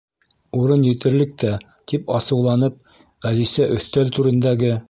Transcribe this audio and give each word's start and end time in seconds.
—Урын 0.59 0.85
етерлек 0.87 1.35
тә! 1.43 1.51
—тип 1.91 2.09
асыуланып, 2.21 2.81
Әлисә 3.33 3.71
өҫтәл 3.79 4.15
түрендәге 4.19 4.77